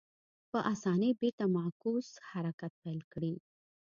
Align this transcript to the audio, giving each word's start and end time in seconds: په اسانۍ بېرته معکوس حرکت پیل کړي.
په 0.51 0.59
اسانۍ 0.73 1.11
بېرته 1.21 1.45
معکوس 1.55 2.07
حرکت 2.29 2.71
پیل 2.81 2.99
کړي. 3.13 3.33